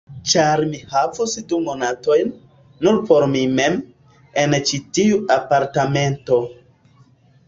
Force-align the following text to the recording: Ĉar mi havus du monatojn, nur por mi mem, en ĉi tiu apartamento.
Ĉar 0.31 0.61
mi 0.67 0.77
havus 0.93 1.33
du 1.49 1.57
monatojn, 1.65 2.31
nur 2.87 2.97
por 3.11 3.25
mi 3.33 3.43
mem, 3.59 3.75
en 4.45 4.55
ĉi 4.71 4.79
tiu 4.99 5.21
apartamento. 5.37 6.39